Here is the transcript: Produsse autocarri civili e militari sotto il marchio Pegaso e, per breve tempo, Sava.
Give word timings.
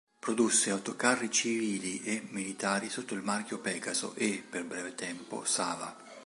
Produsse 0.19 0.71
autocarri 0.71 1.29
civili 1.29 2.01
e 2.01 2.25
militari 2.31 2.89
sotto 2.89 3.13
il 3.13 3.21
marchio 3.21 3.59
Pegaso 3.59 4.15
e, 4.15 4.43
per 4.49 4.65
breve 4.65 4.95
tempo, 4.95 5.45
Sava. 5.45 5.95